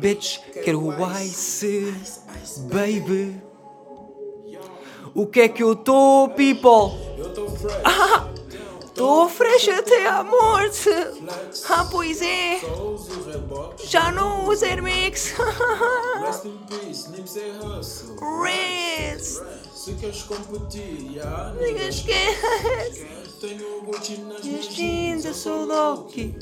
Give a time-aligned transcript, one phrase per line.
[0.00, 1.94] bitch, quero ice,
[2.72, 3.40] baby.
[5.14, 6.98] O que é que eu tô, people?
[7.18, 7.82] Eu tô fresh.
[7.84, 8.28] Ah,
[8.94, 10.88] tô fresh até à morte.
[11.68, 12.60] Ah, pois é.
[13.84, 15.34] Já não uso Air Max.
[18.42, 23.06] Rest Se queres competir, yeah, Nigga, esquece.
[23.40, 26.36] Tenho o Gucci nas As minhas jeans, eu sou Loki.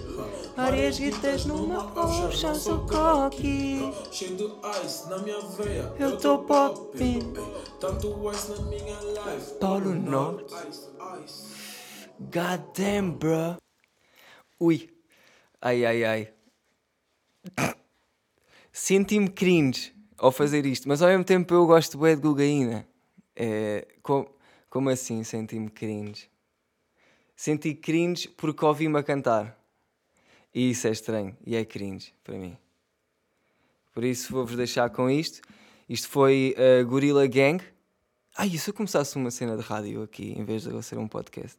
[0.56, 3.92] Várias guitas numa ocean, sou cocky.
[4.10, 4.44] Cheio de
[4.84, 5.94] ice na minha veia.
[6.00, 7.32] Eu tô popping.
[7.78, 9.52] Tanto ice na minha life.
[9.60, 10.52] Polo Norte.
[12.18, 13.56] God damn, bro.
[14.58, 14.90] Ui.
[15.62, 16.28] Ai, ai, ai.
[18.72, 22.84] Senti-me cringe ao fazer isto, mas ao mesmo tempo eu gosto bué de cocaína.
[23.40, 24.28] É, com-
[24.68, 26.28] como assim senti-me cringe?
[27.36, 29.56] Senti cringe porque ouvi-me a cantar.
[30.52, 31.36] E isso é estranho.
[31.46, 32.58] E é cringe para mim.
[33.94, 35.40] Por isso vou-vos deixar com isto.
[35.88, 37.62] Isto foi a Gorilla Gang.
[38.36, 41.06] Ai, e se eu começasse uma cena de rádio aqui, em vez de ser um
[41.06, 41.56] podcast?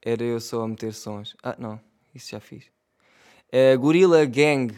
[0.00, 1.36] Era eu só a meter sons.
[1.42, 1.78] Ah, não.
[2.14, 2.64] Isso já fiz.
[3.78, 4.74] Gorilla Gang.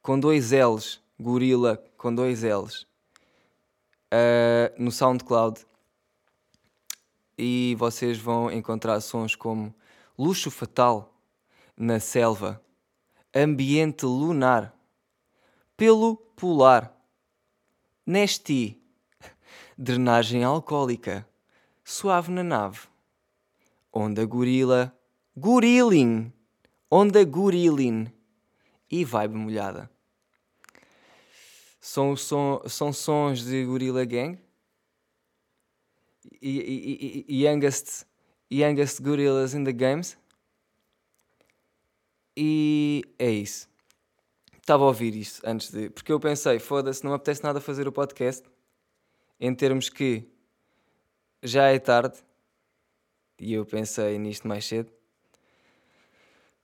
[0.00, 1.00] Com dois L's.
[1.20, 2.86] Gorilla com dois L's.
[4.16, 5.66] Ah, no SoundCloud.
[7.36, 9.74] E vocês vão encontrar sons como
[10.16, 11.12] Luxo Fatal
[11.76, 12.62] na Selva,
[13.34, 14.72] Ambiente Lunar,
[15.76, 16.96] Pelo Polar,
[18.06, 18.80] Nesti,
[19.76, 21.28] Drenagem Alcoólica,
[21.82, 22.82] Suave na Nave,
[23.92, 24.96] Onda Gorila,
[25.36, 26.32] Gorilin,
[26.88, 28.06] Onda Gorilin
[28.88, 29.90] e Vibe Molhada.
[31.86, 34.38] São, são sons de Gorilla Gang
[36.40, 38.06] e, e, e, e youngest,
[38.50, 40.16] youngest Gorillas in the Games.
[42.34, 43.68] E é isso.
[44.56, 45.90] Estava a ouvir isto antes de.
[45.90, 48.42] Porque eu pensei, foda-se, não me apetece nada fazer o podcast.
[49.38, 50.26] Em termos que
[51.42, 52.16] já é tarde.
[53.38, 54.90] E eu pensei nisto mais cedo.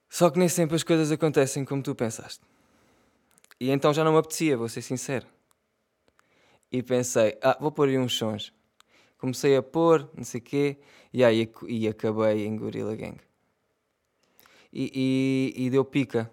[0.09, 2.50] Só que nem sempre as coisas acontecem como tu pensaste.
[3.61, 5.27] E então já não me apetecia, vou ser sincero.
[6.73, 8.55] E pensei, ah, vou pôr aí uns sons.
[9.19, 10.79] Comecei a pôr, não sei o quê,
[11.13, 13.21] e, aí, e acabei em Gorilla Gang.
[14.73, 16.31] E, e, e deu pica.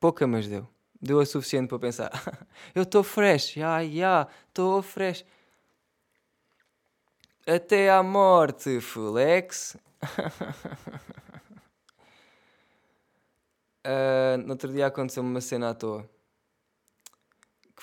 [0.00, 0.66] Pouca, mas deu.
[1.00, 2.10] Deu a suficiente para pensar.
[2.74, 5.26] eu estou fresh, já, já, estou fresh.
[7.46, 9.76] Até à morte, flex.
[13.88, 16.10] Ah, no outro dia aconteceu-me uma cena à toa.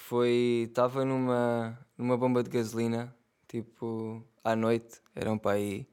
[0.08, 0.66] Foi.
[0.68, 3.16] Estava numa, numa bomba de gasolina,
[3.48, 5.88] tipo, à noite, eram para aí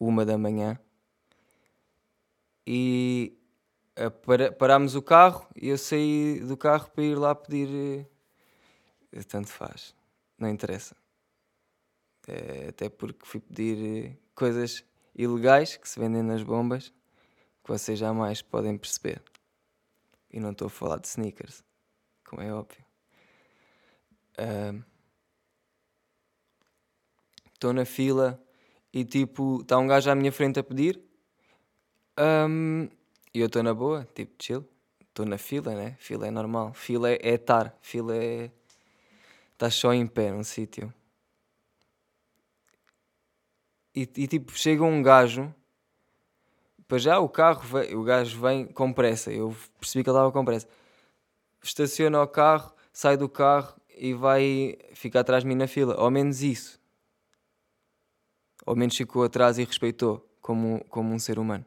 [0.00, 0.78] uma da manhã.
[2.66, 3.36] E
[3.96, 8.06] ah, para, parámos o carro e eu saí do carro para ir lá pedir.
[9.12, 9.94] eh, Tanto faz,
[10.38, 10.96] não interessa.
[12.28, 13.76] Eh, até porque fui pedir
[14.14, 14.82] eh, coisas
[15.14, 16.88] ilegais que se vendem nas bombas
[17.62, 19.22] que vocês jamais podem perceber.
[20.30, 21.62] E não estou a falar de sneakers,
[22.24, 22.91] como é óbvio.
[27.54, 28.42] Estou na fila
[28.92, 31.00] e tipo, está um gajo à minha frente a pedir.
[32.16, 32.88] ahm,
[33.34, 34.64] E eu estou na boa, tipo, chill.
[35.08, 35.96] Estou na fila, né?
[35.98, 36.72] Fila é normal.
[36.74, 37.76] Fila é é estar.
[37.80, 38.50] Fila é.
[39.54, 40.92] Estás só em pé num sítio.
[43.94, 45.54] E, e tipo, chega um gajo.
[46.88, 47.62] Para já o carro,
[47.96, 49.32] o gajo vem com pressa.
[49.32, 50.68] Eu percebi que ele estava com pressa.
[51.62, 55.94] Estaciona o carro, sai do carro e vai ficar atrás de mim na fila.
[55.94, 56.80] Ao menos isso.
[58.64, 61.64] Ao menos ficou atrás e respeitou como, como um ser humano.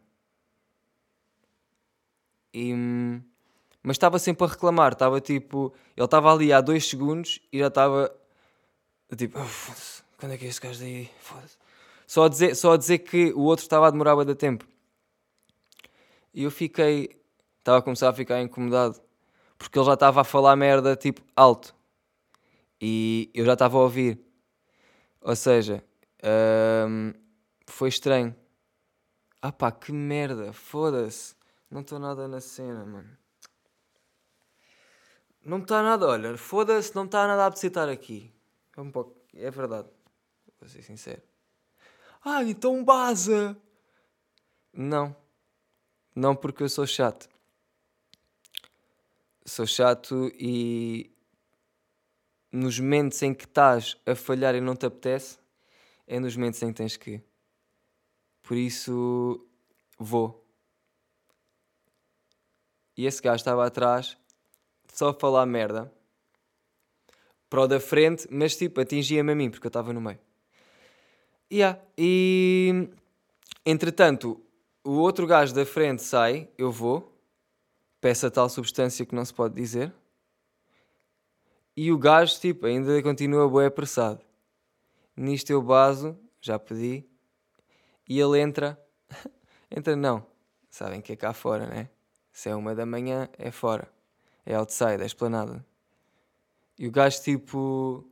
[2.53, 2.73] E,
[3.83, 4.93] mas estava sempre a reclamar.
[4.93, 5.73] Estava tipo.
[5.95, 8.15] Ele estava ali há dois segundos e já estava.
[9.15, 9.75] Tipo, "Oh,
[10.17, 11.09] quando é que é esse gajo daí?
[12.07, 14.65] Só a dizer, só a dizer que o outro estava a demorar de tempo.
[16.33, 17.21] E eu fiquei.
[17.59, 19.01] Estava a começar a ficar incomodado.
[19.57, 21.75] Porque ele já estava a falar merda, tipo, alto.
[22.87, 24.23] E eu já estava a ouvir.
[25.19, 25.83] Ou seja,
[26.87, 27.13] hum,
[27.65, 28.35] foi estranho.
[29.41, 31.35] Ah pá, que merda, foda-se.
[31.67, 33.17] Não estou nada na cena, mano.
[35.43, 38.31] Não está nada, olha, foda-se, não está nada a apetecer estar aqui.
[38.77, 39.89] É um pouco, é verdade.
[40.59, 41.23] Vou ser sincero.
[42.23, 43.57] Ah, então baza!
[44.71, 45.15] Não.
[46.15, 47.27] Não porque eu sou chato.
[49.43, 51.14] Sou chato e
[52.55, 55.37] nos momentos em que estás a falhar e não te apetece,
[56.07, 57.21] é nos momentos em que tens que.
[58.41, 59.45] Por isso
[59.97, 60.43] vou.
[62.95, 64.17] E esse gajo estava atrás,
[64.93, 65.91] só a falar merda
[67.49, 70.19] para o da frente, mas tipo, atingia-me a mim, porque eu estava no meio.
[71.51, 71.79] Yeah.
[71.97, 72.89] E
[73.65, 74.41] entretanto,
[74.83, 77.13] o outro gajo da frente sai, eu vou,
[77.99, 79.93] peço a tal substância que não se pode dizer,
[81.75, 84.21] e o gajo, tipo, ainda continua bué apressado.
[85.15, 87.05] Nisto eu baso, já pedi,
[88.07, 88.79] e ele entra.
[89.69, 90.25] entra não.
[90.69, 91.89] Sabem que é cá fora, né?
[92.31, 93.89] Se é uma da manhã, é fora.
[94.45, 95.65] É outside, é esplanada.
[96.77, 98.05] E o gajo, tipo.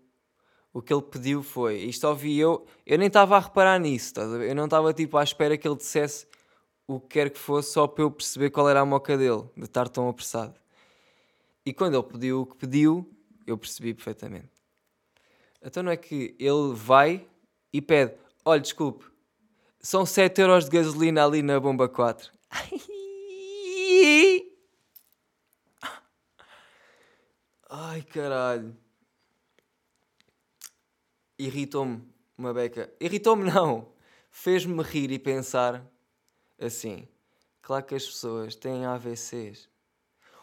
[0.74, 1.78] O que ele pediu foi.
[1.84, 2.66] Isto ouvi eu.
[2.86, 4.20] Eu nem estava a reparar nisso?
[4.20, 6.26] Eu não estava, tipo, à espera que ele dissesse
[6.88, 9.66] o que quer que fosse, só para eu perceber qual era a moca dele, de
[9.66, 10.56] estar tão apressado.
[11.66, 13.10] E quando ele pediu o que pediu,
[13.46, 14.52] eu percebi perfeitamente.
[15.62, 17.28] Então não é que ele vai
[17.72, 19.06] e pede: olha, desculpe,
[19.80, 22.32] são 7 euros de gasolina ali na bomba 4.
[27.70, 28.78] Ai caralho.
[31.40, 32.08] Irritou-me
[32.38, 32.94] uma beca.
[33.00, 33.92] Irritou-me não.
[34.30, 35.86] Fez-me rir e pensar
[36.60, 37.08] assim.
[37.62, 39.70] Claro que as pessoas têm AVCs.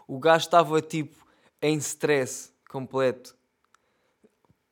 [0.09, 1.25] O gajo estava tipo
[1.63, 3.37] em stress completo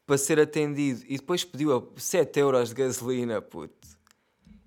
[0.07, 3.99] para ser atendido e depois pediu 7 euros de gasolina, puto.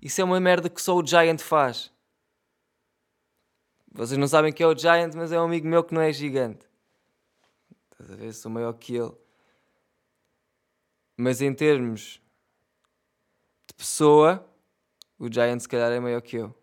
[0.00, 1.90] Isso é uma merda que só o Giant faz.
[3.90, 6.12] Vocês não sabem que é o Giant, mas é um amigo meu que não é
[6.12, 6.66] gigante.
[7.90, 8.32] Estás a ver?
[8.32, 9.12] Sou maior que ele.
[11.16, 12.20] Mas em termos
[13.66, 14.46] de pessoa,
[15.18, 16.54] o Giant se calhar é maior que eu.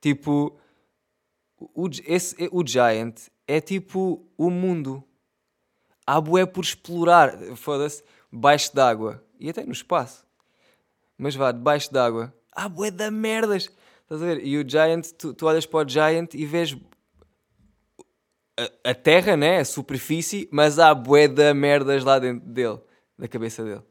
[0.00, 0.58] Tipo,
[1.58, 5.04] o, esse, o Giant é tipo o mundo.
[6.10, 8.02] Há bué por explorar, foda-se,
[8.32, 10.26] baixo d'água e até no espaço.
[11.16, 12.34] Mas vá, debaixo d'água.
[12.50, 13.70] Há bué da merdas.
[14.02, 14.44] Estás a ver?
[14.44, 16.76] E o Giant, tu, tu olhas para o Giant e vês
[18.58, 19.60] a, a terra, né?
[19.60, 22.80] A superfície, mas há bué da merdas lá dentro dele,
[23.16, 23.84] da cabeça dele.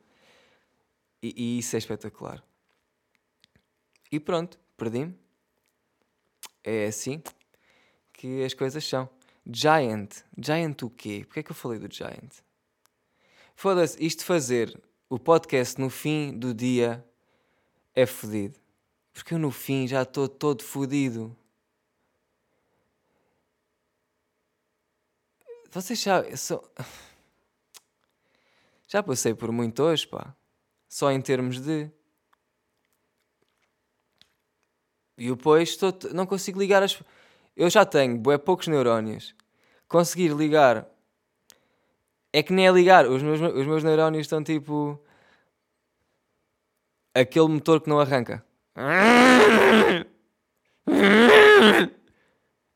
[1.23, 2.43] E, e isso é espetacular.
[4.11, 5.17] E pronto, perdi-me.
[6.65, 7.23] É assim
[8.11, 9.09] que as coisas são.
[9.45, 10.23] Giant.
[10.37, 11.23] Giant o quê?
[11.25, 12.31] Porquê é que eu falei do Giant?
[13.55, 17.05] Foda-se, isto fazer o podcast no fim do dia
[17.93, 18.59] é fodido.
[19.11, 21.35] Porque eu no fim já estou todo fodido.
[25.71, 26.35] Vocês já.
[26.37, 26.63] Sou...
[28.87, 30.35] Já passei por muito hoje, pá.
[30.87, 31.91] Só em termos de.
[35.15, 36.99] E depois estou, não consigo ligar as.
[37.59, 39.35] Eu já tenho bué, poucos neurónios.
[39.85, 40.87] Conseguir ligar.
[42.31, 43.05] É que nem é ligar.
[43.05, 44.97] Os meus, os meus neurónios estão tipo.
[47.13, 48.45] Aquele motor que não arranca.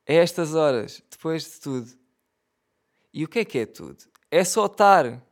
[0.05, 1.89] É estas horas, depois de tudo.
[3.13, 4.03] E o que é que é tudo?
[4.29, 5.23] É só estar.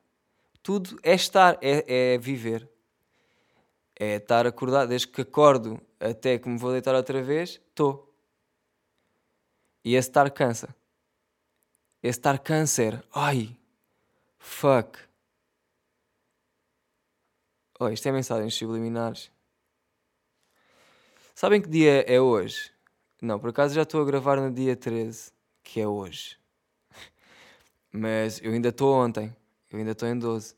[0.64, 2.70] Tudo é estar, é, é viver.
[4.00, 8.11] É estar acordado, desde que acordo até que me vou deitar outra vez, estou.
[9.84, 10.76] E esse estar cansa.
[12.02, 13.04] Esse estar câncer.
[13.14, 13.58] Ai,
[14.38, 15.00] fuck.
[17.80, 19.32] Oh, isto é mensagens subliminares.
[21.34, 22.72] Sabem que dia é hoje?
[23.22, 25.32] Não, por acaso já estou a gravar no dia 13,
[25.64, 26.38] que é hoje.
[27.92, 29.36] Mas eu ainda estou ontem.
[29.72, 30.56] Eu ainda estou em 12.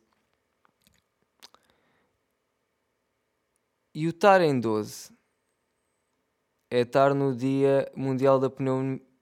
[3.95, 5.13] E o estar em 12
[6.69, 9.12] é estar no Dia Mundial da Pneumonia.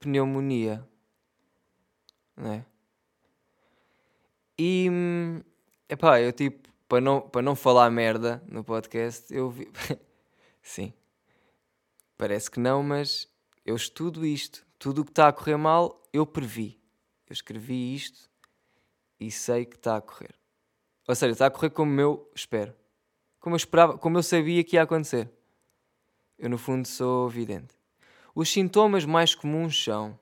[2.36, 2.66] Não é?
[4.58, 4.90] E.
[5.88, 9.72] Epá, eu tipo, para não, para não falar merda no podcast, eu vi.
[10.62, 10.94] Sim.
[12.18, 13.28] Parece que não, mas
[13.66, 14.66] eu estudo isto.
[14.78, 16.80] Tudo o que está a correr mal, eu previ.
[17.28, 18.30] Eu escrevi isto
[19.20, 20.34] e sei que está a correr.
[21.08, 22.76] Ou seja, está a correr como eu espero.
[23.40, 25.30] Como eu esperava, como eu sabia que ia acontecer.
[26.38, 27.81] Eu, no fundo, sou vidente.
[28.34, 30.18] Os sintomas mais comuns são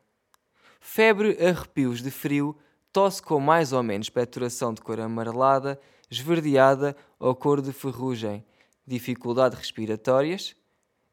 [0.79, 2.57] febre, arrepios de frio,
[2.91, 8.43] tosse com mais ou menos peturação de cor amarelada, esverdeada ou cor de ferrugem,
[8.85, 10.55] dificuldade respiratórias,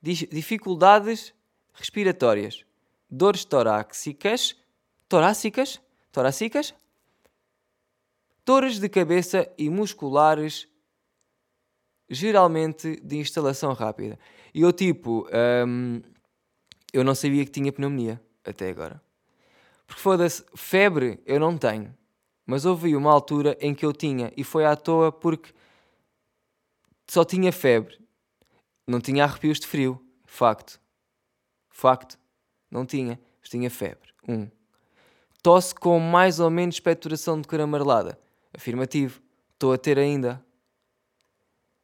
[0.02, 1.34] dificuldades
[1.74, 2.64] respiratórias,
[3.10, 4.56] dores torácicas,
[5.08, 6.74] torácicas, torácicas,
[8.44, 10.68] dores de cabeça e musculares,
[12.08, 14.18] geralmente de instalação rápida.
[14.54, 15.28] E eu, tipo,
[15.66, 16.00] hum,
[16.96, 19.02] eu não sabia que tinha pneumonia até agora.
[19.86, 21.94] Porque foda-se, febre eu não tenho.
[22.46, 25.52] Mas houve uma altura em que eu tinha e foi à toa porque
[27.06, 28.00] só tinha febre.
[28.86, 30.02] Não tinha arrepios de frio.
[30.24, 30.80] Facto.
[31.68, 32.18] Facto.
[32.70, 33.20] Não tinha.
[33.40, 34.14] Mas tinha febre.
[34.26, 34.48] Um
[35.42, 38.18] Tosse com mais ou menos expectoração de cor amarelada.
[38.56, 39.20] Afirmativo.
[39.52, 40.42] Estou a ter ainda.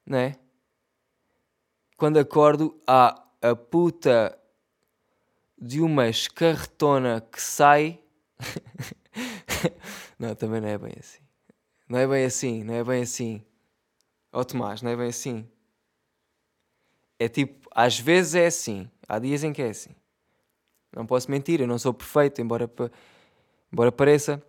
[0.07, 0.37] Não é?
[1.99, 4.39] Quando acordo, há a puta
[5.63, 8.01] de uma escarretona que sai.
[10.19, 11.21] não, também não é bem assim.
[11.89, 13.45] Não é bem assim, não é bem assim.
[14.33, 15.49] Ó oh, Tomás, não é bem assim.
[17.17, 18.91] É tipo, às vezes é assim.
[19.09, 19.95] Há dias em que é assim.
[20.93, 22.69] Não posso mentir, eu não sou perfeito, embora,
[23.73, 24.43] embora pareça.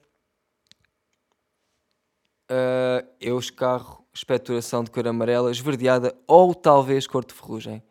[2.50, 7.84] Uh, eu escarro espeturação de cor amarela, esverdeada ou talvez cor de ferrugem.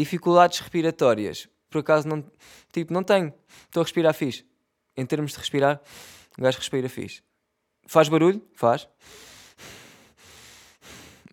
[0.00, 1.46] Dificuldades respiratórias.
[1.68, 2.24] Por acaso não.
[2.72, 3.34] Tipo, não tenho.
[3.66, 4.46] Estou a respirar fixe.
[4.96, 5.78] Em termos de respirar,
[6.38, 7.22] o gajo respira fixe.
[7.86, 8.40] Faz barulho?
[8.54, 8.88] Faz.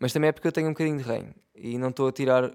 [0.02, 2.54] Mas também é porque eu tenho um bocadinho de reino e não estou a tirar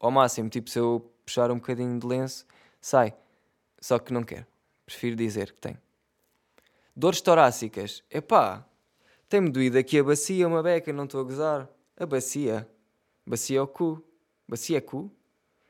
[0.00, 0.48] ao máximo.
[0.48, 2.44] Tipo, se eu puxar um bocadinho de lenço,
[2.80, 3.14] sai.
[3.80, 4.46] Só que não quero.
[4.84, 5.78] Prefiro dizer que tenho.
[6.96, 8.02] Dores torácicas.
[8.10, 8.66] Epá,
[9.28, 11.68] tem-me doído aqui a bacia, uma beca, não estou a gozar.
[11.96, 12.68] A bacia.
[13.24, 14.04] Bacia é o cu.
[14.48, 15.08] Bacia é cu?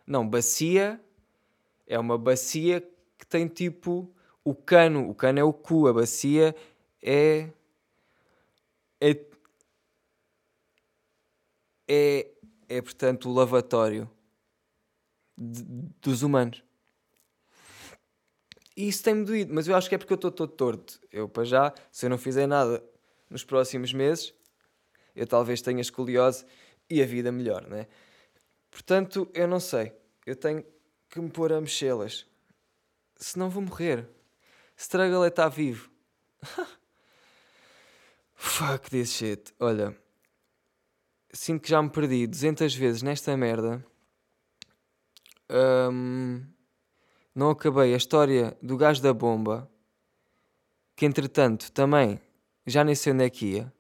[0.07, 1.01] Não, bacia
[1.87, 2.81] é uma bacia
[3.19, 4.13] que tem tipo
[4.45, 5.09] o cano.
[5.09, 6.55] O cano é o cu, a bacia
[7.03, 7.49] é.
[9.01, 9.33] É.
[11.89, 12.31] É,
[12.69, 14.09] é portanto, o lavatório
[15.37, 15.63] de,
[16.01, 16.63] dos humanos.
[18.77, 21.01] E isso tem-me doído, mas eu acho que é porque eu estou todo torto.
[21.11, 22.83] Eu, para já, se eu não fizer nada
[23.29, 24.33] nos próximos meses,
[25.15, 26.47] eu talvez tenha escoliose
[26.89, 27.87] e a vida melhor, né?
[28.73, 29.93] Portanto, eu não sei.
[30.27, 30.65] Eu tenho
[31.09, 32.27] que me pôr a mexê-las.
[33.17, 34.09] Senão vou morrer.
[34.77, 35.89] Struggle é estar vivo.
[38.35, 39.55] Fuck this shit.
[39.61, 39.97] Olha,
[41.33, 43.85] sinto que já me perdi 200 vezes nesta merda.
[45.49, 46.45] Um,
[47.35, 49.71] não acabei a história do gajo da bomba,
[50.97, 52.21] que entretanto também
[52.67, 53.73] já nem sei onde é que ia.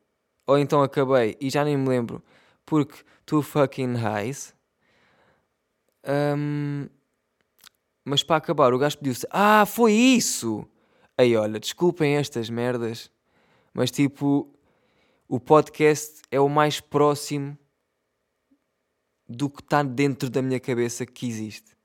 [0.46, 2.22] Ou então acabei e já nem me lembro
[2.66, 4.54] porque tu fucking highs.
[6.06, 6.88] Um,
[8.04, 10.66] mas para acabar, o gajo pediu-se: Ah, foi isso!
[11.16, 13.10] Aí olha, desculpem estas merdas,
[13.72, 14.52] mas tipo,
[15.28, 17.56] o podcast é o mais próximo
[19.28, 21.76] do que está dentro da minha cabeça que existe.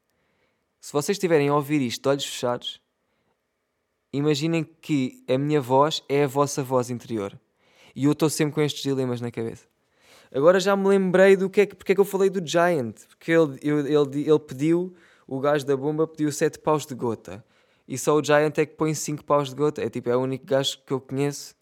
[0.79, 2.81] Se vocês estiverem a ouvir isto de olhos fechados,
[4.11, 7.39] imaginem que a minha voz é a vossa voz interior.
[7.95, 9.67] E eu estou sempre com estes dilemas na cabeça.
[10.33, 12.95] Agora já me lembrei do que é que, porque é que eu falei do Giant.
[13.07, 14.93] Porque ele, ele, ele pediu,
[15.27, 17.43] o gajo da bomba pediu 7 paus de gota.
[17.87, 19.81] E só o Giant é que põe 5 paus de gota.
[19.81, 21.55] É tipo, é o único gajo que eu conheço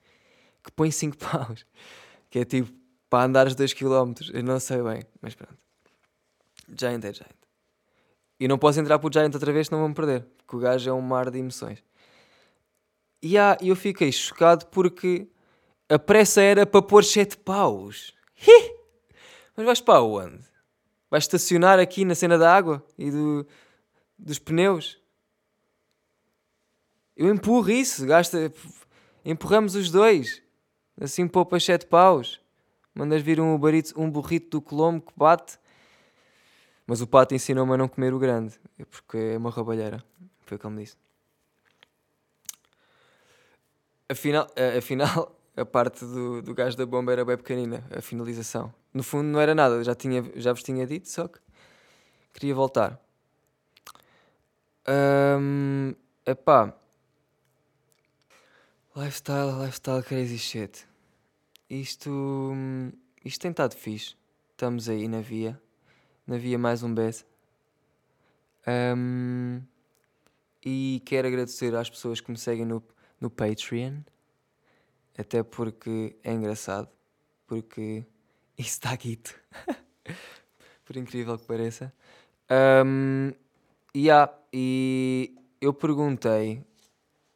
[0.63, 1.65] que põe 5 paus.
[2.29, 2.71] Que é tipo,
[3.09, 4.13] para andares 2 km.
[4.33, 5.57] Eu não sei bem, mas pronto.
[6.67, 7.29] Giant é Giant.
[8.39, 10.25] E não posso entrar para o Giant outra vez, senão vou-me perder.
[10.37, 11.83] Porque o gajo é um mar de emoções.
[13.21, 15.27] E ah, eu fiquei chocado porque
[15.87, 18.14] a pressa era para pôr 7 paus.
[19.55, 20.43] Mas vais para onde?
[21.09, 23.47] Vais estacionar aqui na cena da água e do,
[24.17, 24.99] dos pneus?
[27.15, 28.51] Eu empurro isso, gasta.
[29.23, 30.41] Empurramos os dois.
[30.99, 32.41] Assim poupas 7 paus.
[32.93, 35.57] Mandas vir um, barito, um burrito do Colombo que bate.
[36.85, 40.03] Mas o pato ensinou-me a não comer o grande, porque é uma rabalheira.
[40.45, 40.95] Foi como disse.
[44.07, 48.73] Afinal, afinal a parte do, do gás da bomba era bem pequenina, a finalização.
[48.93, 51.39] No fundo não era nada, já, tinha, já vos tinha dito, só que
[52.33, 52.99] queria voltar.
[54.87, 55.93] Um,
[56.25, 56.73] epá.
[58.95, 60.85] Lifestyle, lifestyle crazy shit.
[61.69, 62.53] Isto,
[63.23, 64.15] isto tem estado fixe.
[64.51, 65.59] Estamos aí na via.
[66.27, 67.25] Na via mais um beijo.
[68.67, 69.61] Um,
[70.63, 72.81] e quero agradecer às pessoas que me seguem no,
[73.19, 74.01] no Patreon
[75.17, 76.89] até porque é engraçado,
[77.47, 78.05] porque
[78.57, 79.33] isso dá guito,
[80.85, 81.93] por incrível que pareça.
[82.85, 83.31] Um,
[83.95, 86.63] yeah, e eu perguntei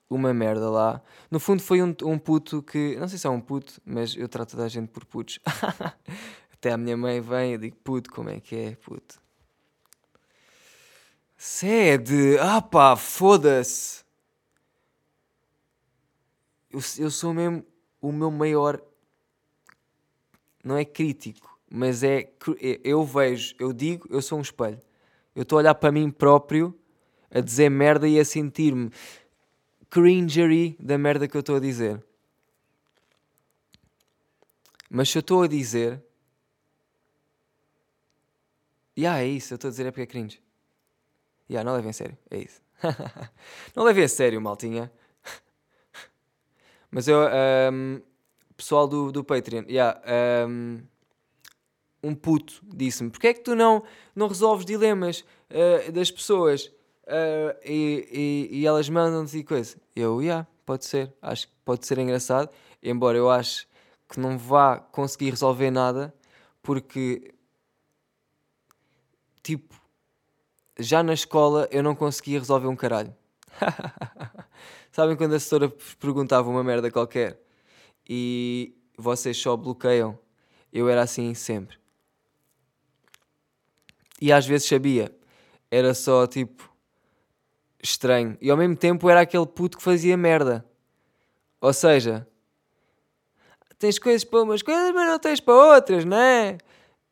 [0.09, 1.01] uma merda lá.
[1.29, 4.27] No fundo foi um, um puto que, não sei se é um puto, mas eu
[4.27, 5.39] trato da gente por putos.
[6.53, 9.19] Até a minha mãe vem e digo, puto, como é que é, puto?
[11.37, 12.37] Sede!
[12.39, 14.03] Ah pá, foda-se!
[16.71, 17.65] Eu, eu sou mesmo
[18.01, 18.81] o meu maior.
[20.63, 22.31] Não é crítico, mas é.
[22.83, 24.79] Eu vejo, eu digo, eu sou um espelho.
[25.35, 26.77] Eu estou a olhar para mim próprio,
[27.31, 28.91] a dizer merda e a sentir-me
[29.89, 32.03] cringery da merda que eu estou a dizer.
[34.89, 36.03] Mas se eu estou a dizer.
[38.97, 40.41] Yeah, é isso, eu estou a dizer é porque é cringe.
[41.49, 42.61] Yeah, não levem a sério, é isso.
[43.75, 44.91] não levei a sério, maltinha.
[46.91, 48.01] Mas eu, ahm,
[48.57, 50.79] pessoal do, do Patreon, yeah, ahm,
[52.03, 53.83] um puto disse-me: porque é que tu não,
[54.15, 56.71] não resolves dilemas ah, das pessoas
[57.07, 59.77] Ah, e, e, e elas mandam-te e coisa?
[59.95, 62.51] Eu, yeah, pode ser, acho que pode ser engraçado,
[62.83, 63.67] embora eu ache
[64.07, 66.13] que não vá conseguir resolver nada,
[66.61, 67.33] porque
[69.43, 69.75] tipo,
[70.79, 73.15] já na escola eu não conseguia resolver um caralho.
[74.91, 77.39] Sabem quando a vos perguntava uma merda qualquer
[78.07, 80.17] e vocês só bloqueiam?
[80.73, 81.77] Eu era assim sempre.
[84.21, 85.15] E às vezes sabia.
[85.71, 86.69] Era só tipo
[87.81, 88.37] estranho.
[88.41, 90.65] E ao mesmo tempo era aquele puto que fazia merda.
[91.61, 92.27] Ou seja,
[93.77, 96.57] tens coisas para umas coisas, mas não tens para outras, não é?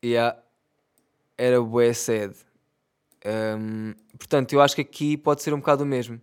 [0.02, 0.38] E yeah,
[1.38, 2.36] era bué sede.
[3.26, 6.20] Hum, portanto, eu acho que aqui pode ser um bocado o mesmo.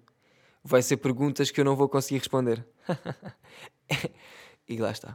[0.64, 2.64] Vai ser perguntas que eu não vou conseguir responder.
[4.66, 5.14] e lá está.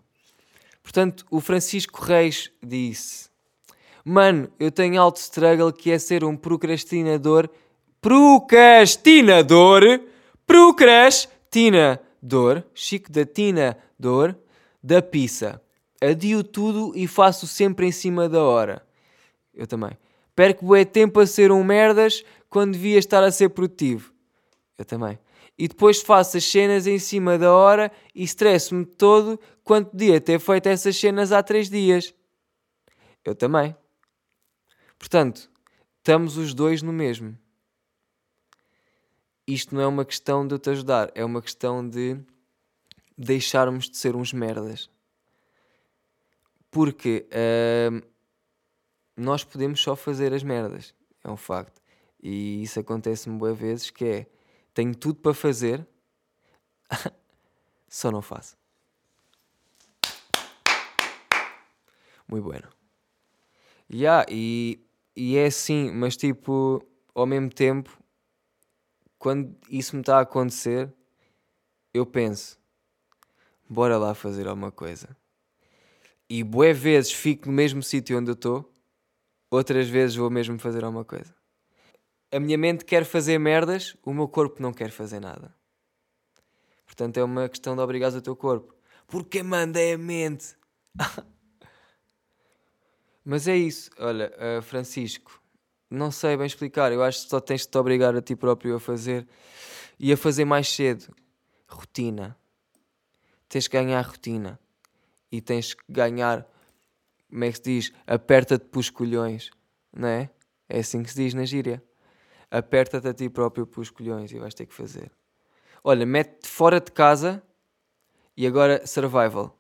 [0.84, 3.30] Portanto, o Francisco Reis disse:
[4.06, 7.50] Mano, eu tenho alto struggle que é ser um procrastinador.
[8.00, 9.82] Procrastinador!
[10.46, 12.64] Procrastinador!
[12.74, 14.38] Chico da Tina Dor
[14.82, 15.62] da pizza.
[16.02, 18.86] Adio tudo e faço sempre em cima da hora.
[19.54, 19.92] Eu também.
[20.36, 24.14] Perco bué tempo a ser um merdas quando devia estar a ser produtivo.
[24.78, 25.20] Eu também.
[25.60, 30.40] E depois faço as cenas em cima da hora e estresso-me todo quando podia ter
[30.40, 32.16] feito essas cenas há três dias.
[33.26, 33.76] Eu também.
[34.98, 35.52] Portanto,
[35.98, 37.38] estamos os dois no mesmo.
[39.46, 42.18] Isto não é uma questão de eu te ajudar, é uma questão de
[43.18, 44.90] deixarmos de ser uns merdas.
[46.72, 47.28] Porque
[47.92, 48.02] hum,
[49.18, 51.82] nós podemos só fazer as merdas, é um facto.
[52.24, 54.39] E isso acontece-me boas vezes que é,
[54.80, 55.86] tenho tudo para fazer,
[57.86, 58.58] só não faço.
[62.26, 62.70] Muito bueno.
[63.92, 64.80] Yeah, e,
[65.18, 66.82] e é assim, mas tipo,
[67.14, 68.02] ao mesmo tempo,
[69.18, 70.94] quando isso me está a acontecer,
[71.94, 72.58] eu penso,
[73.68, 75.14] bora lá fazer alguma coisa.
[76.30, 78.72] E bué vezes fico no mesmo sítio onde eu estou,
[79.52, 81.39] outras vezes vou mesmo fazer alguma coisa.
[82.32, 85.54] A minha mente quer fazer merdas, o meu corpo não quer fazer nada.
[86.86, 88.76] Portanto, é uma questão de obrigar o teu corpo.
[89.08, 90.56] Porque manda é a mente.
[93.26, 93.90] Mas é isso.
[93.98, 95.42] Olha, uh, Francisco,
[95.90, 96.92] não sei bem explicar.
[96.92, 99.28] Eu acho que só tens de te obrigar a ti próprio a fazer
[100.00, 101.16] e a fazer mais cedo.
[101.68, 102.38] Rotina.
[103.48, 104.60] Tens que ganhar rotina.
[105.32, 106.48] E tens que ganhar,
[107.30, 107.94] como é que se diz?
[108.06, 109.50] Aperta-te pelos colhões.
[109.92, 110.30] Não é?
[110.68, 111.84] É assim que se diz na gíria.
[112.52, 115.12] Aperta-te a ti próprio pelos colhões e vais ter que fazer.
[115.84, 117.44] Olha, mete-te fora de casa
[118.36, 119.56] e agora survival.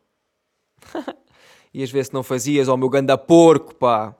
[1.73, 4.15] e às vezes não fazias, ao oh, meu ganda porco, pá.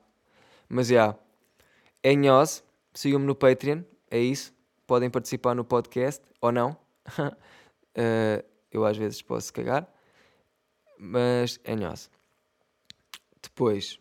[0.67, 0.93] Mas já.
[0.93, 1.19] Yeah.
[2.01, 4.53] É Nhoz, sigam-me no Patreon, é isso.
[4.87, 6.71] Podem participar no podcast ou não.
[7.19, 9.91] uh, eu às vezes posso cagar.
[10.97, 12.09] Mas é Nhoz.
[13.41, 13.99] Depois,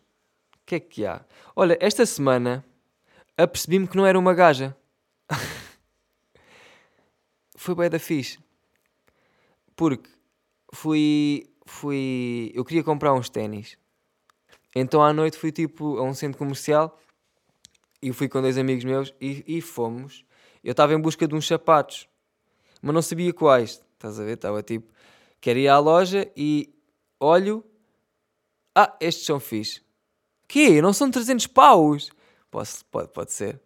[0.55, 1.25] o que é que há?
[1.55, 2.63] Olha, esta semana
[3.43, 4.75] apercebi-me que não era uma gaja.
[7.55, 8.39] Foi bem da fixe.
[9.75, 10.09] Porque
[10.73, 12.51] fui, fui.
[12.53, 13.77] Eu queria comprar uns ténis.
[14.75, 16.99] Então à noite fui tipo a um centro comercial
[18.01, 20.25] e fui com dois amigos meus e, e fomos.
[20.63, 22.07] Eu estava em busca de uns sapatos,
[22.81, 23.81] mas não sabia quais.
[23.93, 24.33] Estás a ver?
[24.33, 24.91] Estava tipo,
[25.39, 26.73] quero ir à loja e
[27.19, 27.63] olho.
[28.75, 29.81] Ah, estes são fixe.
[30.47, 30.81] Quê?
[30.81, 32.11] Não são 300 paus?
[32.51, 33.59] Posso, pode, pode ser.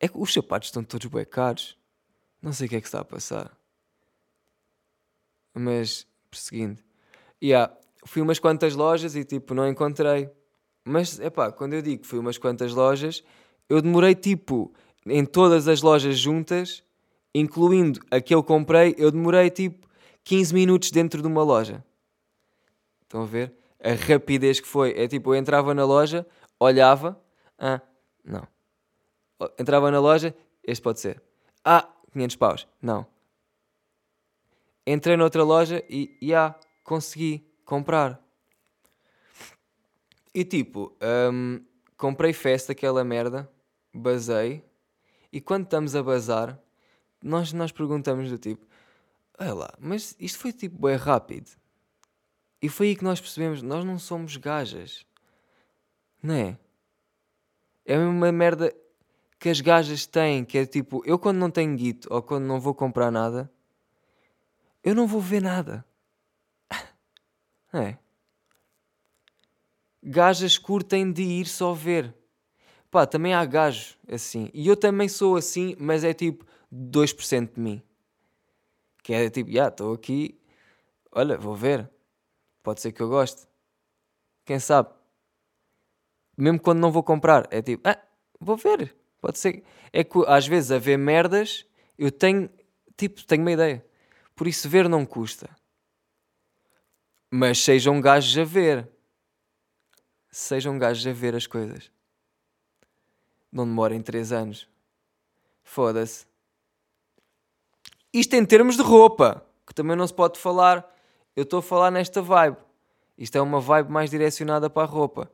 [0.00, 1.76] É que os sapatos estão todos bem caros.
[2.40, 3.56] Não sei o que é que está a passar.
[5.52, 6.80] Mas, prosseguindo.
[7.42, 7.72] Yeah,
[8.04, 10.30] fui umas quantas lojas e tipo, não encontrei.
[10.84, 13.24] Mas, é pá, quando eu digo que fui umas quantas lojas,
[13.68, 14.72] eu demorei tipo,
[15.04, 16.82] em todas as lojas juntas,
[17.34, 19.88] incluindo a que eu comprei, eu demorei tipo
[20.24, 21.84] 15 minutos dentro de uma loja.
[23.02, 23.52] Estão a ver?
[23.82, 24.92] A rapidez que foi.
[24.92, 26.26] É tipo, eu entrava na loja,
[26.60, 27.20] olhava,
[27.58, 27.80] ah,
[28.28, 28.46] não.
[29.58, 31.22] Entrava na loja, este pode ser.
[31.64, 32.68] Ah, 500 paus.
[32.80, 33.06] Não.
[34.86, 38.20] Entrei noutra loja e, já, yeah, consegui comprar.
[40.34, 40.96] E tipo,
[41.32, 41.64] um,
[41.96, 43.50] comprei festa, aquela merda,
[43.92, 44.64] basei,
[45.32, 46.58] e quando estamos a bazar,
[47.22, 48.66] nós, nós perguntamos do tipo,
[49.38, 51.50] olha lá, mas isto foi tipo bem rápido.
[52.60, 55.06] E foi aí que nós percebemos, nós não somos gajas.
[56.22, 56.58] Não é?
[57.88, 58.70] É uma merda
[59.38, 62.60] que as gajas têm, que é tipo, eu quando não tenho guito ou quando não
[62.60, 63.50] vou comprar nada,
[64.84, 65.82] eu não vou ver nada.
[67.72, 67.96] É.
[70.02, 72.14] Gajas curtem de ir só ver.
[72.90, 74.50] Pá, também há gajos assim.
[74.52, 77.82] E eu também sou assim, mas é tipo 2% de mim.
[79.02, 80.38] Que é tipo, já, yeah, estou aqui,
[81.10, 81.90] olha, vou ver.
[82.62, 83.46] Pode ser que eu goste.
[84.44, 84.97] Quem sabe?
[86.38, 87.98] Mesmo quando não vou comprar, é tipo, ah,
[88.38, 88.94] vou ver.
[89.20, 89.64] Pode ser.
[89.92, 91.66] É que às vezes a ver merdas,
[91.98, 92.48] eu tenho,
[92.96, 93.84] tipo, tenho uma ideia.
[94.36, 95.50] Por isso ver não custa.
[97.28, 98.88] Mas sejam gajos a ver.
[100.30, 101.90] Sejam gajos a ver as coisas.
[103.50, 104.68] Não demorem 3 anos.
[105.64, 106.24] Foda-se.
[108.12, 110.88] Isto em termos de roupa, que também não se pode falar.
[111.34, 112.58] Eu estou a falar nesta vibe.
[113.18, 115.28] Isto é uma vibe mais direcionada para a roupa.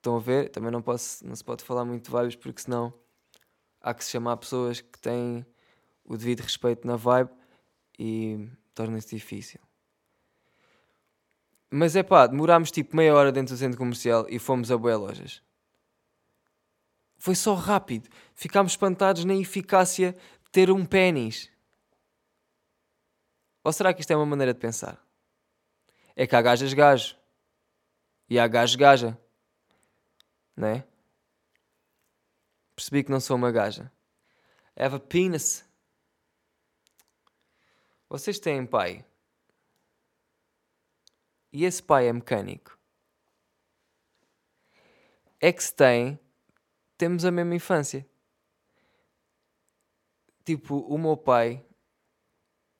[0.00, 0.48] Estão a ver?
[0.48, 2.90] Também não, posso, não se pode falar muito de vibes porque senão
[3.82, 5.44] há que se chamar pessoas que têm
[6.02, 7.30] o devido respeito na vibe
[7.98, 9.60] e torna-se difícil.
[11.70, 14.98] Mas é pá, demorámos tipo meia hora dentro do centro comercial e fomos a boas
[14.98, 15.42] lojas.
[17.18, 18.08] Foi só rápido.
[18.34, 21.52] Ficámos espantados na eficácia de ter um pênis.
[23.62, 24.98] Ou será que isto é uma maneira de pensar?
[26.16, 27.16] É que há gajas gajo.
[28.30, 29.18] E há gajo gaja.
[30.60, 30.86] Não é?
[32.76, 33.90] Percebi que não sou uma gaja.
[34.76, 35.64] Have a penis.
[38.10, 39.02] Vocês têm pai?
[41.50, 42.78] E esse pai é mecânico?
[45.40, 46.20] É que se tem,
[46.98, 48.06] temos a mesma infância.
[50.44, 51.64] Tipo, o meu pai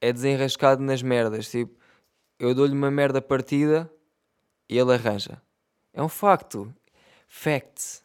[0.03, 1.51] é desenrascado nas merdas.
[1.51, 1.81] Tipo,
[2.38, 3.90] eu dou-lhe uma merda partida
[4.69, 5.43] e ele arranja.
[5.95, 6.75] É um facto.
[7.33, 8.05] Facts.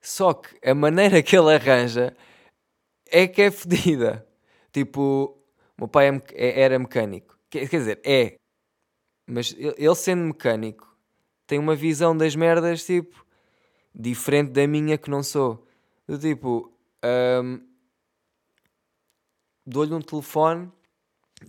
[0.00, 2.14] Só que a maneira que ele arranja
[3.10, 4.26] é que é fedida.
[4.70, 5.36] Tipo,
[5.76, 7.36] o meu pai é, é, era mecânico.
[7.48, 8.36] Quer, quer dizer, é.
[9.26, 10.94] Mas ele sendo mecânico
[11.46, 13.24] tem uma visão das merdas tipo
[13.94, 15.66] diferente da minha que não sou.
[16.06, 16.70] Do tipo,
[17.42, 17.60] um,
[19.64, 20.70] dou-lhe um telefone,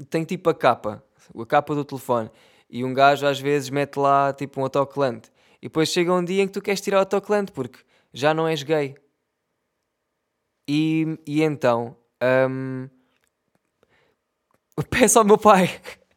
[0.10, 1.03] tem tipo a capa,
[1.38, 2.29] a capa do telefone,
[2.69, 5.33] e um gajo às vezes mete lá tipo um autocolante.
[5.63, 7.80] E depois chega um dia em que tu queres tirar o autocolante porque
[8.12, 8.97] já não és gay.
[10.67, 11.95] E, e então
[12.49, 12.89] um,
[14.89, 15.69] peço ao meu pai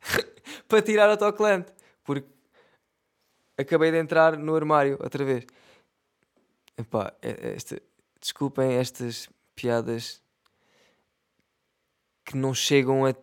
[0.67, 2.29] para tirar o autocolante porque
[3.57, 5.47] acabei de entrar no armário outra vez.
[6.77, 7.81] Epá, é, esta,
[8.21, 10.21] desculpem estas piadas
[12.25, 13.15] que não chegam a,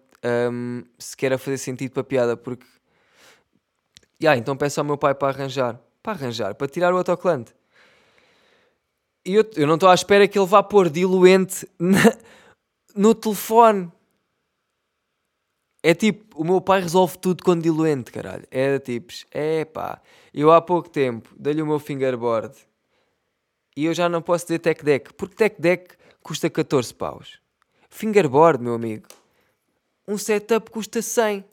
[0.50, 2.66] um, sequer a fazer sentido para a piada, porque.
[4.22, 5.78] Yeah, então peço ao meu pai para arranjar.
[6.04, 7.56] Para arranjar, para tirar o autocolante.
[9.26, 12.16] E eu, eu não estou à espera que ele vá pôr diluente na,
[12.94, 13.90] no telefone.
[15.82, 18.46] É tipo, o meu pai resolve tudo com diluente, caralho.
[18.52, 20.02] É tipos, é pá.
[20.34, 22.56] Eu há pouco tempo dei-lhe o meu fingerboard
[23.76, 27.40] e eu já não posso dizer tech deck, porque tech deck custa 14 paus.
[27.90, 29.08] Fingerboard, meu amigo.
[30.08, 31.46] Um setup custa 100.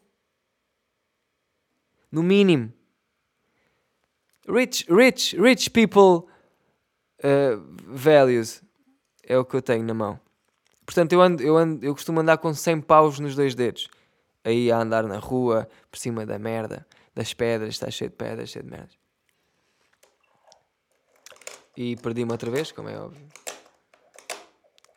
[2.11, 2.73] No mínimo.
[4.49, 6.29] Rich, rich, rich people
[7.23, 8.63] uh, values
[9.23, 10.19] é o que eu tenho na mão.
[10.85, 13.89] Portanto, eu, ando, eu, ando, eu costumo andar com 100 paus nos dois dedos.
[14.45, 18.51] Aí a andar na rua, por cima da merda, das pedras, está cheio de pedras,
[18.51, 18.99] cheio de merdas.
[21.77, 23.25] E perdi-me outra vez, como é óbvio.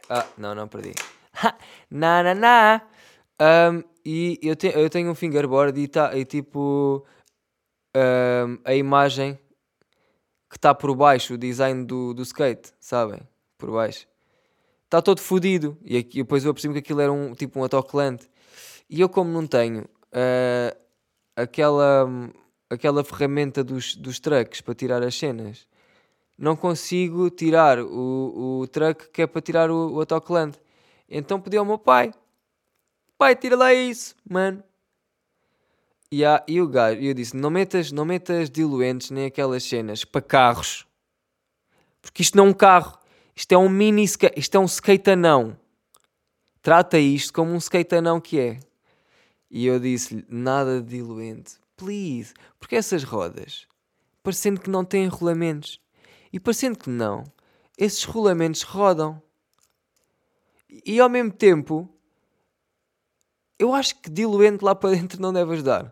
[0.09, 0.93] Ah, não, não perdi.
[1.91, 2.81] na, na, na.
[3.39, 7.05] Um, e eu, te, eu tenho um fingerboard e, tá, e tipo
[7.95, 9.37] um, a imagem
[10.49, 13.19] que está por baixo, o design do, do skate, sabem?
[13.57, 14.07] Por baixo.
[14.85, 15.77] Está todo fodido.
[15.83, 18.29] E aqui, depois eu percebi que aquilo era um tipo um autocolante.
[18.89, 20.77] E eu como não tenho uh,
[21.35, 22.07] aquela,
[22.69, 25.65] aquela ferramenta dos, dos trucks para tirar as cenas,
[26.37, 30.03] não consigo tirar o, o truck que é para tirar o, o.
[31.09, 32.13] Então pedi ao meu pai.
[33.17, 34.63] Pai, tira lá isso, mano.
[36.15, 40.21] E, e o gajo, eu disse, não metas, não metas diluentes nem aquelas cenas para
[40.21, 40.85] carros.
[42.03, 42.99] Porque isto não é um carro.
[43.35, 45.57] Isto é um mini skate, isto é um skateanão.
[46.61, 48.59] Trata isto como um skateanão que é.
[49.49, 51.55] E eu disse-lhe, nada de diluente.
[51.75, 52.35] Please.
[52.59, 53.67] Porque essas rodas,
[54.21, 55.81] parecendo que não têm rolamentos.
[56.31, 57.23] E parecendo que não,
[57.75, 59.19] esses rolamentos rodam.
[60.85, 61.89] E ao mesmo tempo,
[63.57, 65.91] eu acho que diluente lá para dentro não deve ajudar.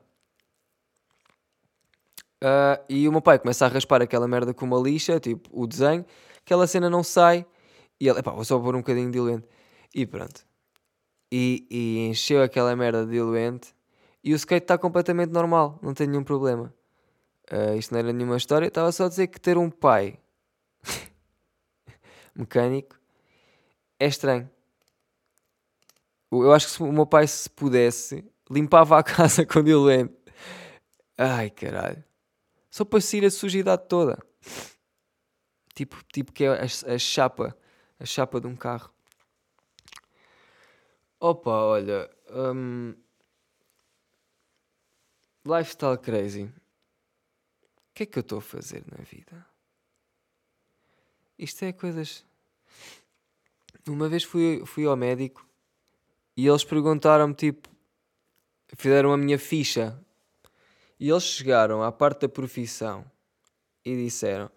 [2.41, 5.67] Uh, e o meu pai começa a raspar aquela merda com uma lixa, tipo o
[5.67, 6.04] desenho,
[6.43, 7.45] aquela cena não sai.
[7.99, 9.47] E ele, epá, vou só pôr um bocadinho de diluente.
[9.93, 10.45] E pronto.
[11.32, 13.75] E, e encheu aquela merda de diluente.
[14.23, 16.73] E o skate está completamente normal, não tem nenhum problema.
[17.51, 20.19] Uh, isto não era nenhuma história, estava só a dizer que ter um pai
[22.36, 22.95] mecânico
[23.99, 24.49] é estranho.
[26.32, 30.15] Eu acho que se o meu pai se pudesse, limpava a casa com diluente.
[31.17, 32.04] Ai caralho.
[32.71, 34.17] Só para sair a sujidade toda.
[35.75, 37.55] Tipo, tipo que é a, a chapa.
[37.99, 38.89] A chapa de um carro.
[41.19, 42.10] Opa, olha.
[42.29, 42.95] Um,
[45.45, 46.45] lifestyle crazy.
[46.45, 49.45] O que é que eu estou a fazer na vida?
[51.38, 52.25] Isto é coisas.
[53.88, 55.45] Uma vez fui, fui ao médico
[56.38, 57.69] e eles perguntaram-me tipo.
[58.77, 59.99] Fizeram a minha ficha.
[61.02, 63.04] E eles chegaram à parte da profissão
[63.84, 64.52] e disseram: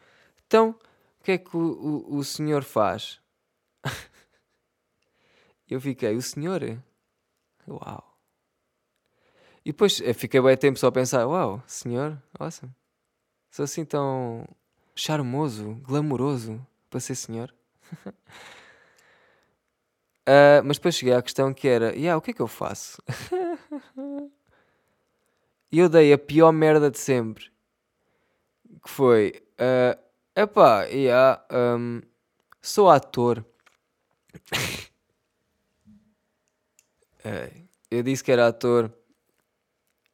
[0.47, 0.79] Então,
[1.19, 3.19] o que é que o, o, o senhor faz?
[5.67, 6.61] eu fiquei: O senhor?
[7.67, 8.19] Uau.
[9.65, 12.75] E depois fiquei bem tempo só a pensar: Uau, senhor, awesome.
[13.51, 14.47] Sou assim tão
[14.95, 17.55] charmoso, glamouroso para ser senhor.
[20.29, 23.03] Uh, mas depois cheguei à questão que era: yeah, o que é que eu faço?
[25.75, 27.51] e eu dei a pior merda de sempre.
[28.85, 29.99] Que foi: uh,
[30.37, 32.01] epá, yeah, um,
[32.63, 33.45] sou ator.
[37.91, 38.93] eu disse que era ator.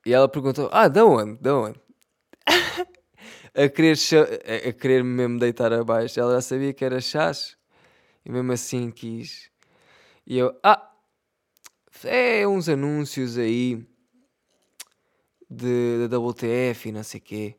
[0.07, 1.37] E ela perguntou: Ah, de onde?
[1.43, 1.79] De onde?
[3.55, 3.99] a querer,
[4.67, 6.19] a querer mesmo deitar abaixo.
[6.19, 7.59] Ela já sabia que era chás.
[8.25, 9.51] E mesmo assim quis
[10.27, 10.93] e eu, ah,
[12.05, 13.85] é uns anúncios aí
[15.51, 17.57] de, de WTF e não sei o quê.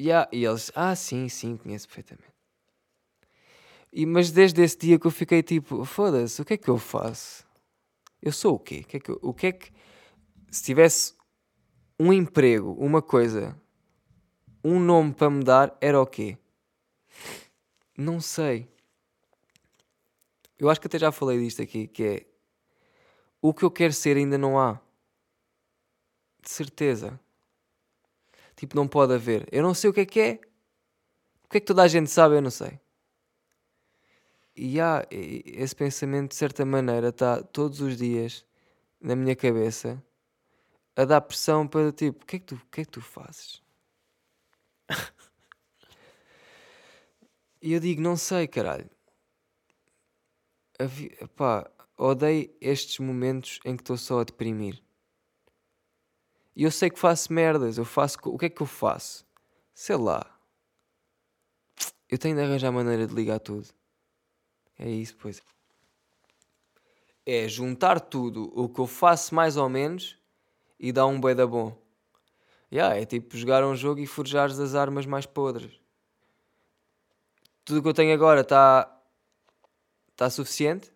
[0.00, 2.30] Yeah, e eles, ah, sim, sim, conheço perfeitamente.
[3.92, 6.78] E, mas desde esse dia que eu fiquei tipo, foda-se, o que é que eu
[6.78, 7.44] faço?
[8.22, 8.82] Eu sou o quê?
[8.84, 9.72] O que é que, o que, é que
[10.50, 11.14] se tivesse
[11.98, 13.60] um emprego, uma coisa,
[14.62, 16.38] um nome para me dar, era o quê?
[17.96, 18.68] Não sei.
[20.58, 22.26] Eu acho que até já falei disto aqui, que é
[23.42, 24.80] o que eu quero ser ainda não há.
[26.50, 27.20] De certeza.
[28.56, 29.46] Tipo, não pode haver.
[29.52, 30.40] Eu não sei o que é que é.
[31.44, 32.80] O que é que toda a gente sabe, eu não sei.
[34.56, 38.44] E há esse pensamento, de certa maneira, está todos os dias
[39.00, 40.02] na minha cabeça
[40.96, 43.62] a dar pressão para tipo, o que é que tu, que é que tu fazes?
[47.62, 48.90] e eu digo, não sei, caralho
[51.36, 54.82] pá, odeio estes momentos em que estou só a deprimir.
[56.54, 58.18] E eu sei que faço merdas, eu faço.
[58.24, 59.26] O que é que eu faço?
[59.72, 60.26] Sei lá.
[62.08, 63.68] Eu tenho de arranjar maneira de ligar tudo.
[64.78, 65.42] É isso, pois.
[67.24, 70.18] É juntar tudo o que eu faço mais ou menos
[70.78, 71.80] e dar um da bom.
[72.72, 75.80] Yeah, é tipo jogar um jogo e forjares as armas mais podres.
[77.64, 79.00] Tudo o que eu tenho agora está
[80.20, 80.92] Está suficiente?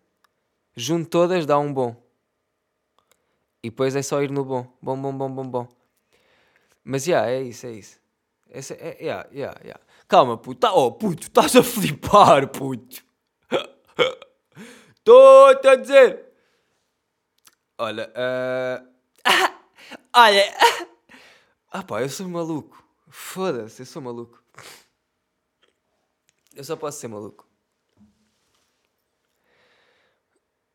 [0.75, 1.99] Junto todas, dá um bom.
[3.65, 4.77] E depois é só ir no bom.
[4.79, 5.67] Bom, bom, bom, bom, bom.
[6.83, 7.99] Mas, yeah, é isso, é isso.
[8.47, 9.79] É, yeah, yeah.
[10.07, 10.59] Calma, puto.
[10.59, 13.03] Tá, oh, puto, estás a flipar, puto.
[14.99, 16.31] Estou-te a dizer.
[17.79, 18.87] Olha, uh...
[20.13, 20.43] olha.
[21.71, 22.83] Ah pá, eu sou maluco.
[23.09, 24.43] Foda-se, eu sou maluco.
[26.55, 27.44] Eu só posso ser maluco.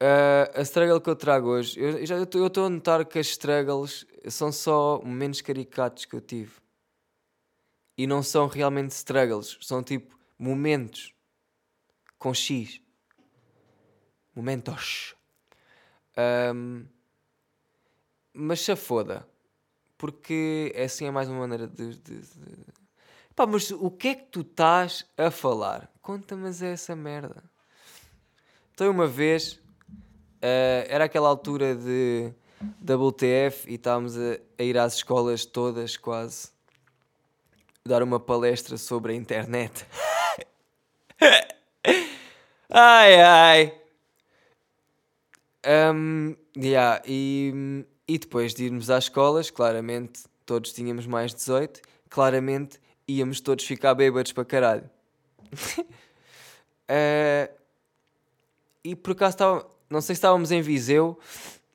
[0.03, 4.07] Uh, a struggle que eu trago hoje, eu, já estou a notar que as struggles
[4.31, 6.53] são só momentos caricatos que eu tive.
[7.99, 11.15] E não são realmente struggles, são tipo momentos
[12.19, 12.81] com X.
[14.35, 15.15] Momentos.
[16.55, 16.87] Um,
[18.33, 19.29] mas se foda.
[19.99, 22.67] Porque assim é mais uma maneira de, de, de...
[23.37, 25.93] Pá, mas o que é que tu estás a falar?
[26.01, 27.45] Conta-me essa merda.
[28.73, 29.61] Então uma vez
[30.43, 32.33] Uh, era aquela altura de
[32.83, 36.49] WTF e estávamos a, a, ir às escolas todas quase
[37.85, 39.87] dar uma palestra sobre a internet.
[42.71, 43.75] ai ai.
[45.95, 51.83] Um, yeah, e, e depois de irmos às escolas, claramente todos tínhamos mais de 18,
[52.09, 54.91] claramente íamos todos ficar bêbados para caralho.
[56.89, 57.53] uh,
[58.83, 61.19] e por acaso estava não sei se estávamos em Viseu,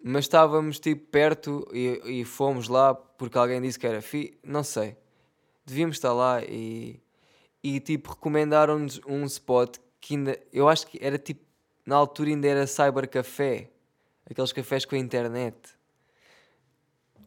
[0.01, 4.63] mas estávamos tipo perto e, e fomos lá porque alguém disse que era fi, não
[4.63, 4.95] sei.
[5.65, 7.01] Devíamos estar lá e,
[7.62, 11.43] e tipo recomendaram-nos um spot que ainda, eu acho que era tipo,
[11.86, 13.69] na altura ainda era Cyber Café,
[14.30, 15.58] aqueles cafés com a internet.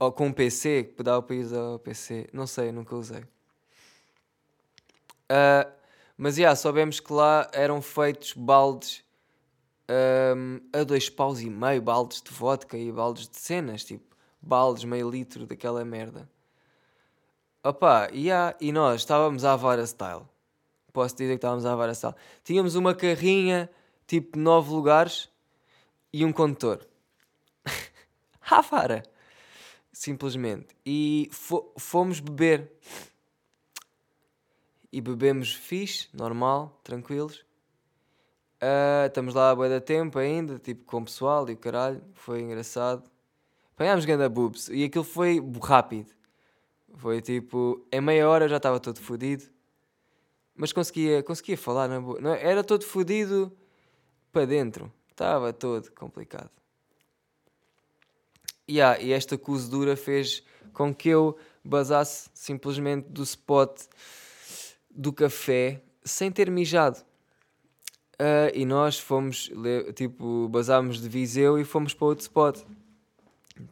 [0.00, 2.28] Ou com um PC, que dava para ir ao PC.
[2.32, 3.24] Não sei, nunca usei.
[5.28, 5.68] Ah,
[6.16, 9.04] mas já, soubemos que lá eram feitos baldes
[9.88, 14.04] ahm, a dois paus e meio, baldes de vodka e baldes de cenas, tipo,
[14.40, 16.28] baldes meio litro daquela merda.
[17.64, 20.22] Opa, yeah, e nós estávamos à vara style.
[20.92, 22.14] Posso dizer que estávamos à vara style.
[22.44, 23.68] Tínhamos uma carrinha,
[24.06, 25.28] tipo, nove lugares
[26.12, 26.86] e um condutor.
[28.40, 29.02] à vara.
[29.92, 30.68] Simplesmente.
[30.86, 32.72] E fo- fomos beber.
[34.92, 37.44] E bebemos fixe, normal, tranquilos.
[38.60, 42.02] Ah, estamos lá a bué da tempo ainda, tipo, com o pessoal e o caralho.
[42.14, 43.08] Foi engraçado.
[43.74, 44.68] Apanhámos ganda boobs.
[44.68, 46.12] E aquilo foi rápido.
[46.96, 49.44] Foi tipo, em meia hora eu já estava todo fodido.
[50.56, 52.20] Mas conseguia, conseguia falar na boa.
[52.20, 52.44] Não, é?
[52.44, 53.56] era todo fodido
[54.32, 54.92] para dentro.
[55.08, 56.50] Estava todo complicado.
[58.68, 60.42] Yeah, e esta cozedura fez
[60.72, 63.82] com que eu basasse simplesmente do spot
[64.90, 67.07] do café sem ter mijado.
[68.18, 69.50] Ah, e nós fomos,
[69.94, 72.60] tipo, basámos de Viseu e fomos para outro spot.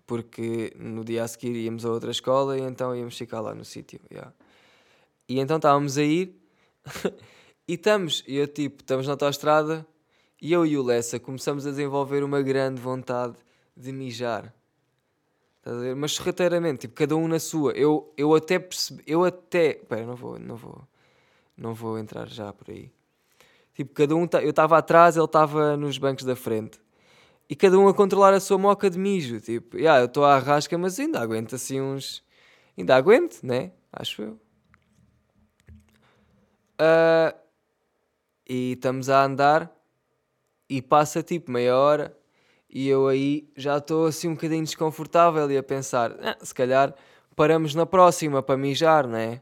[0.06, 3.64] Porque no dia a seguir íamos a outra escola e então íamos ficar lá no
[3.64, 4.00] sítio.
[4.10, 4.32] yeah.
[5.28, 6.34] E então estávamos a ir
[7.68, 9.86] e estamos, eu tipo, estamos na autostrada
[10.40, 13.36] e eu e o Lessa começamos a desenvolver uma grande vontade
[13.76, 14.52] de mijar.
[15.58, 15.96] Estás a ver?
[15.96, 17.72] Mas sorrateiramente, tipo, cada um na sua.
[17.72, 20.88] Eu, eu até percebi, eu até, pera, não vou, não vou,
[21.56, 22.90] não vou entrar já por aí.
[23.76, 26.80] Tipo, cada um, tá- eu estava atrás, ele estava nos bancos da frente.
[27.48, 29.38] E cada um a controlar a sua moca de mijo.
[29.38, 32.24] Tipo, yeah, eu estou à rasca, mas ainda aguento assim uns.
[32.76, 33.72] Ainda aguento, né?
[33.92, 34.40] Acho eu.
[36.78, 37.34] Ah,
[38.48, 39.70] e estamos a andar
[40.68, 42.16] e passa tipo meia hora
[42.68, 46.94] e eu aí já estou assim um bocadinho desconfortável e a pensar, "Ah, se calhar
[47.34, 49.40] paramos na próxima para mijar, não é?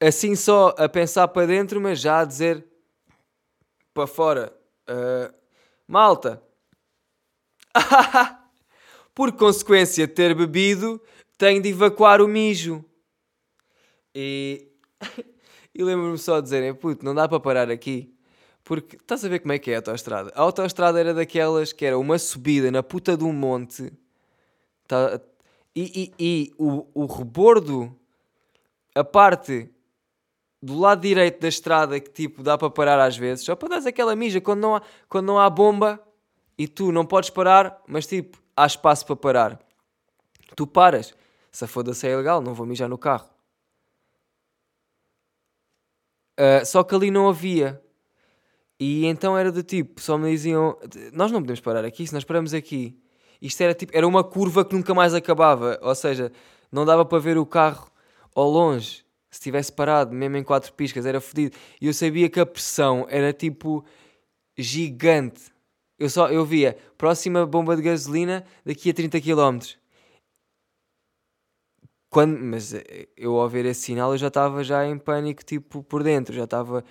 [0.00, 2.64] Assim só a pensar para dentro, mas já a dizer
[3.94, 4.52] para fora,
[4.86, 5.32] "Ah,
[5.86, 6.42] malta,
[9.14, 11.00] por consequência de ter bebido,
[11.38, 12.84] tenho de evacuar o mijo.
[14.14, 14.68] E,
[15.74, 18.12] e lembro-me só de dizerem, puto, não dá para parar aqui.
[18.62, 20.32] Porque estás a ver como é que é a autoestrada?
[20.34, 23.92] A autoestrada era daquelas que era uma subida na puta de um monte.
[24.88, 25.20] Tá-
[25.76, 27.94] e e, e o, o rebordo,
[28.94, 29.70] a parte
[30.64, 33.88] do lado direito da estrada que tipo dá para parar às vezes, só para dar
[33.88, 36.00] aquela mija quando não há, quando não há bomba
[36.56, 39.60] e tu não podes parar, mas tipo há espaço para parar.
[40.56, 41.14] Tu paras.
[41.50, 43.28] Se foda-se é ilegal, não vou mijar no carro.
[46.36, 47.80] Ah, só que ali não havia.
[48.78, 50.76] E então era do tipo, só me diziam,
[51.12, 52.98] nós não podemos parar aqui, se nós paramos aqui.
[53.40, 56.32] Isto era tipo, era uma curva que nunca mais acabava, ou seja,
[56.72, 57.88] não dava para ver o carro
[58.34, 59.03] ao longe.
[59.34, 61.56] Se tivesse parado, mesmo em quatro piscas, era fodido.
[61.80, 63.84] E eu sabia que a pressão era tipo
[64.56, 65.52] gigante.
[65.98, 69.58] Eu só eu via próxima bomba de gasolina daqui a 30 km.
[72.08, 75.82] Quando, mas eh, eu ao ver esse sinal eu já estava já em pânico tipo
[75.82, 76.84] por dentro, já estava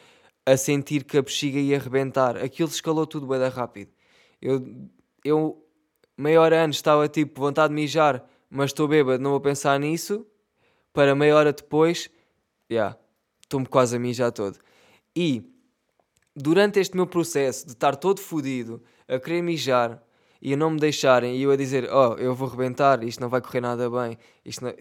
[0.45, 2.35] a sentir que a bexiga ia arrebentar.
[2.35, 3.89] Aquilo escalou tudo bem rápido.
[4.41, 4.89] Eu,
[5.23, 5.65] eu
[6.17, 10.27] meia hora antes estava tipo vontade de mijar, mas estou bêbado, não vou pensar nisso.
[10.91, 12.09] Para meia hora depois,
[12.73, 12.97] já,
[13.41, 14.57] estou-me quase a mijar todo.
[15.15, 15.43] E
[16.35, 20.01] durante este meu processo de estar todo fodido, a querer mijar
[20.41, 23.29] e a não me deixarem, e eu a dizer, oh, eu vou rebentar, isto não
[23.29, 24.71] vai correr nada bem, isto não...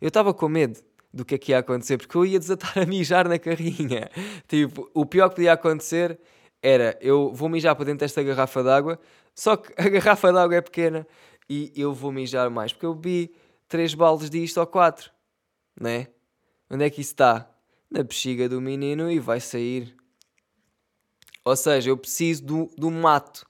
[0.00, 0.80] eu estava com medo
[1.12, 4.10] do que é que ia acontecer, porque eu ia desatar a mijar na carrinha.
[4.48, 6.18] Tipo, o pior que podia acontecer
[6.62, 8.98] era, eu vou mijar para dentro desta garrafa d'água,
[9.34, 11.06] só que a garrafa d'água é pequena
[11.48, 13.34] e eu vou mijar mais, porque eu bebi
[13.68, 15.10] três baldes disto ou quatro,
[15.78, 16.08] né?
[16.74, 17.48] Onde é que isso está?
[17.88, 19.96] Na bexiga do menino e vai sair.
[21.44, 23.48] Ou seja, eu preciso do, do mato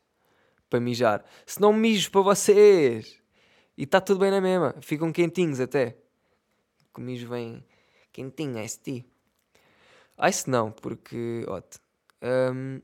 [0.68, 1.24] para mijar.
[1.46, 3.18] Se não mijo para vocês.
[3.78, 4.74] E está tudo bem na mesma.
[4.82, 5.96] Ficam quentinhos até.
[6.94, 7.64] O mijo vem
[8.12, 9.04] quentinho, ice tea.
[10.28, 11.62] Ice não, porque, ó,
[12.52, 12.82] hum,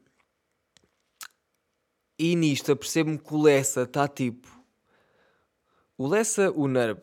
[2.18, 4.48] e nisto apercebo-me que o Lessa está tipo.
[5.98, 7.02] O Lessa, o Nerb.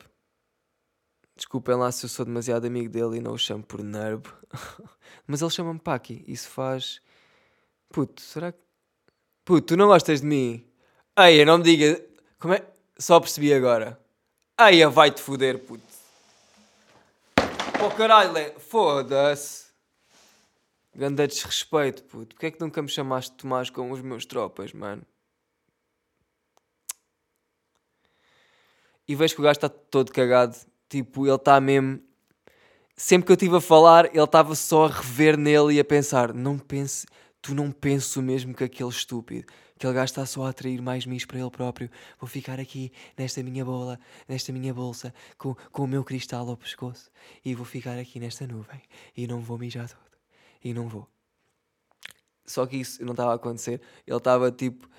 [1.38, 4.26] Desculpem lá se eu sou demasiado amigo dele e não o chamo por Nerb.
[5.28, 6.26] Mas ele chama-me Paki.
[6.28, 7.00] Isso faz.
[7.90, 8.58] Puto, será que.
[9.46, 10.68] Puto, tu não gostas de mim?
[11.18, 12.04] Eia, não me diga.
[12.40, 12.68] Como é?
[12.98, 14.00] Só percebi agora.
[14.60, 15.84] Eia, vai-te foder, puto.
[17.86, 19.68] Oh caralho, foda-se.
[20.96, 22.34] Ganda desrespeito, puto.
[22.34, 25.04] Porquê é que nunca me chamaste de Tomás com os meus tropas, mano?
[29.08, 30.58] E vejo que o gajo está todo cagado.
[30.90, 32.00] Tipo, ele está mesmo.
[32.96, 36.34] Sempre que eu estive a falar, ele estava só a rever nele e a pensar:
[36.34, 37.06] não pense,
[37.42, 39.46] tu não penses o mesmo que aquele estúpido.
[39.76, 41.88] Aquele gajo está só a atrair mais mis para ele próprio.
[42.20, 46.58] Vou ficar aqui nesta minha bola, nesta minha bolsa, com, com o meu cristal ao
[46.58, 47.12] pescoço.
[47.46, 48.82] E vou ficar aqui nesta nuvem.
[49.16, 50.00] E não vou mijar todo.
[50.64, 51.08] E não vou.
[52.44, 53.80] Só que isso não estava a acontecer.
[54.08, 54.90] Ele estava tipo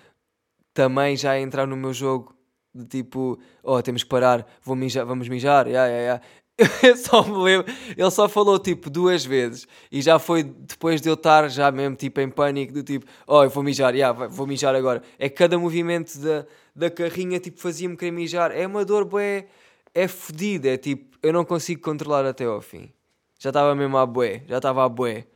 [0.73, 2.38] também já a entrar no meu jogo
[2.75, 6.23] de tipo, oh, temos que parar, vou mijar, vamos mijar, yeah, yeah, yeah.
[6.83, 11.09] Eu só me lembro, ele só falou tipo duas vezes e já foi depois de
[11.09, 14.45] eu estar já mesmo tipo em pânico, do tipo, oh, eu vou mijar, yeah, vou
[14.45, 15.01] mijar agora.
[15.21, 16.45] É cada movimento da,
[16.75, 18.51] da carrinha tipo fazia-me querer mijar.
[18.51, 19.47] É uma dor, bué,
[19.95, 22.91] é fodida, é tipo, eu não consigo controlar até ao fim.
[23.39, 25.27] Já estava mesmo a bué, já estava a bué.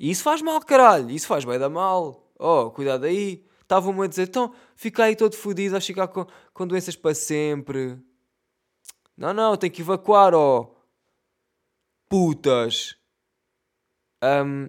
[0.00, 2.26] E isso faz mal, caralho, isso faz bem da mal.
[2.38, 3.44] Oh, cuidado aí.
[3.72, 7.98] Estavam-me a dizer, então, fica aí todo fodido, vais ficar com, com doenças para sempre.
[9.16, 10.70] Não, não, tem que evacuar, ó.
[12.06, 12.94] Putas.
[14.22, 14.68] Um,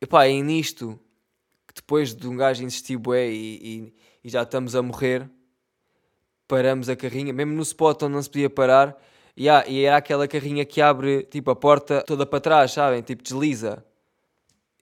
[0.00, 0.98] epá, e nisto,
[1.72, 3.94] depois de um gajo insistir bué e, e,
[4.24, 5.30] e, já estamos a morrer,
[6.48, 9.00] paramos a carrinha, mesmo no spot onde não se podia parar,
[9.38, 13.00] yeah, e era aquela carrinha que abre, tipo, a porta toda para trás, sabem?
[13.00, 13.86] Tipo, desliza.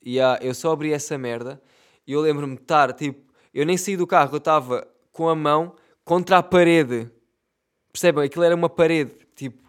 [0.02, 1.62] Yeah, eu só abri essa merda
[2.06, 5.34] e eu lembro-me de estar, tipo, eu nem saí do carro, eu estava com a
[5.34, 7.10] mão contra a parede.
[7.92, 8.24] Percebem?
[8.24, 9.62] Aquilo era uma parede, tipo,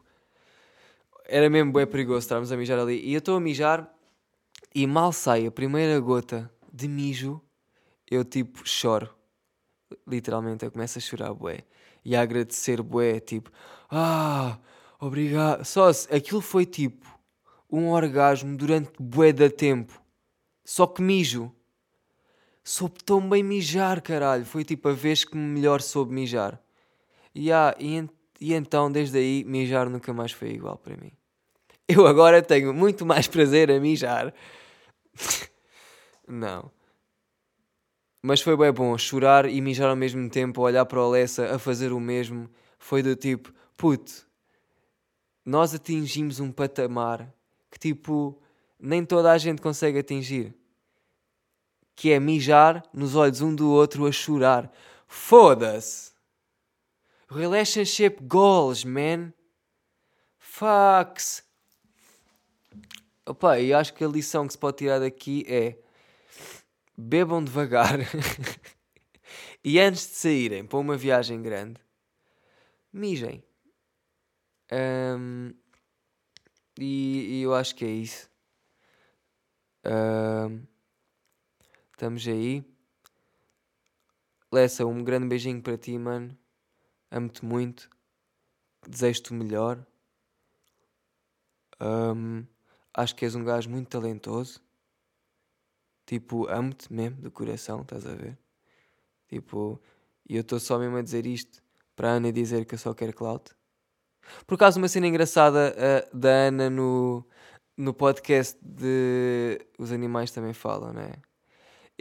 [1.26, 3.00] era mesmo bem perigoso estarmos a mijar ali.
[3.04, 3.92] E eu estou a mijar
[4.74, 7.42] e mal sai a primeira gota de mijo,
[8.10, 9.10] eu tipo choro.
[10.08, 11.64] Literalmente, eu começo a chorar, bué.
[12.04, 13.52] E a agradecer, bué, tipo,
[13.90, 14.58] ah,
[15.00, 15.64] obrigado.
[15.64, 17.06] Só aquilo foi tipo
[17.72, 20.02] um orgasmo durante bué da tempo.
[20.66, 21.54] Só que mijo
[22.64, 24.46] soube tão bem mijar, caralho.
[24.46, 26.62] Foi tipo a vez que melhor soube mijar.
[27.36, 28.08] E, ah, e,
[28.40, 31.12] e então, desde aí, mijar nunca mais foi igual para mim.
[31.88, 34.34] Eu agora tenho muito mais prazer a mijar.
[36.28, 36.72] Não.
[38.22, 41.60] Mas foi bem bom chorar e mijar ao mesmo tempo, olhar para o Alessa a
[41.60, 42.50] fazer o mesmo.
[42.80, 44.26] Foi do tipo, puto,
[45.46, 47.34] nós atingimos um patamar
[47.70, 48.42] que tipo
[48.80, 50.56] nem toda a gente consegue atingir
[51.96, 54.72] que é mijar nos olhos um do outro a chorar.
[55.08, 56.12] Foda-se!
[57.30, 59.34] Relationship goals, man.
[60.38, 61.44] Fucks.
[63.26, 65.78] Opa, e acho que a lição que se pode tirar daqui é
[66.98, 68.00] bebam devagar
[69.64, 71.80] e antes de saírem para uma viagem grande,
[72.92, 73.44] mijem.
[74.72, 75.54] Um,
[76.78, 78.30] e, e, eu acho que é isso.
[79.86, 80.62] Um,
[82.04, 82.62] Estamos aí.
[84.52, 86.38] Lessa, um grande beijinho para ti, mano.
[87.10, 87.90] Amo-te muito.
[88.86, 89.88] Desejo-te o melhor.
[91.80, 92.46] Um,
[92.94, 94.62] acho que és um gajo muito talentoso.
[96.06, 98.38] Tipo, amo-te mesmo, do coração, estás a ver?
[99.30, 99.82] Tipo,
[100.28, 101.64] e eu estou só mesmo a dizer isto
[101.96, 103.56] para a Ana dizer que eu só quero clout.
[104.46, 107.26] Por acaso, uma cena engraçada uh, da Ana no,
[107.78, 111.33] no podcast de Os Animais Também Falam, não é?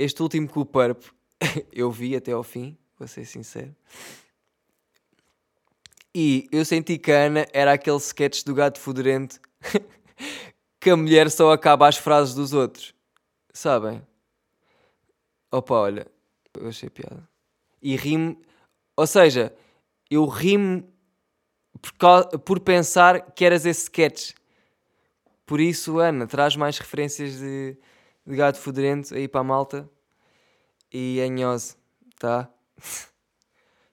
[0.03, 1.01] Este último com o Purp
[1.73, 3.73] eu vi até ao fim, vou ser sincero.
[6.13, 9.41] E eu senti que a Ana era aquele sketch do gato fudorento
[10.81, 12.93] que a mulher só acaba as frases dos outros.
[13.53, 14.03] Sabem?
[15.53, 16.09] Opa, olha,
[16.59, 17.23] eu achei piada.
[17.81, 18.37] E rimo,
[18.97, 19.55] ou seja,
[20.11, 20.83] eu rimo
[21.81, 24.33] por, por pensar que eras esse sketch.
[25.47, 27.77] Por isso, Ana, traz mais referências de,
[28.27, 29.89] de gato fudorento aí para a malta.
[30.93, 31.77] E anhose,
[32.19, 32.51] tá?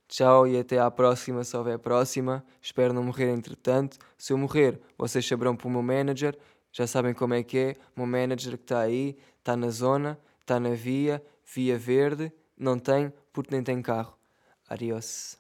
[0.08, 2.44] Tchau e até à próxima, se houver próxima.
[2.62, 3.98] Espero não morrer entretanto.
[4.18, 6.38] Se eu morrer, vocês saberão para o meu manager.
[6.72, 7.76] Já sabem como é que é.
[7.96, 12.32] O meu manager que está aí, está na zona, está na via, via verde.
[12.58, 14.18] Não tem, porque nem tem carro.
[14.68, 15.40] Adiós.